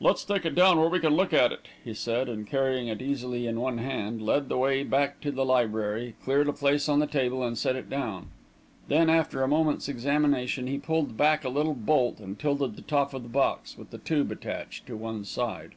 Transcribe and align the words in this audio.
"Let's 0.00 0.22
take 0.22 0.44
it 0.44 0.54
down 0.54 0.78
where 0.78 0.90
we 0.90 1.00
can 1.00 1.16
look 1.16 1.32
at 1.32 1.50
it," 1.50 1.66
he 1.82 1.94
said, 1.94 2.28
and, 2.28 2.46
carrying 2.46 2.88
it 2.88 3.00
easily 3.00 3.46
in 3.46 3.58
one 3.58 3.78
hand, 3.78 4.20
led 4.20 4.50
the 4.50 4.58
way 4.58 4.82
back 4.84 5.18
to 5.22 5.30
the 5.32 5.46
library, 5.46 6.14
cleared 6.22 6.46
a 6.48 6.52
place 6.52 6.90
on 6.90 6.98
the 6.98 7.06
table 7.06 7.42
and 7.42 7.56
set 7.56 7.74
it 7.74 7.88
down. 7.88 8.28
Then, 8.88 9.08
after 9.08 9.42
a 9.42 9.48
moment's 9.48 9.88
examination, 9.88 10.66
he 10.66 10.76
pulled 10.76 11.16
back 11.16 11.42
a 11.42 11.48
little 11.48 11.72
bolt 11.72 12.20
and 12.20 12.38
tilted 12.38 12.76
the 12.76 12.82
top 12.82 13.14
of 13.14 13.22
the 13.22 13.30
box, 13.30 13.78
with 13.78 13.88
the 13.88 13.96
tube 13.96 14.30
attached, 14.30 14.86
to 14.88 14.94
one 14.94 15.24
side. 15.24 15.70